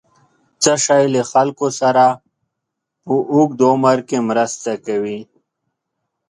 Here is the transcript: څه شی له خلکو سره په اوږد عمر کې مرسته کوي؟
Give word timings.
څه 0.61 0.73
شی 0.83 1.03
له 1.15 1.21
خلکو 1.31 1.67
سره 1.81 2.05
په 3.03 3.13
اوږد 3.33 3.59
عمر 3.71 3.97
کې 4.07 4.17
مرسته 4.29 4.71
کوي؟ 4.85 5.19